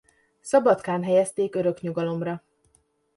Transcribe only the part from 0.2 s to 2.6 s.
Szabadkán helyezték örök nyugalomra.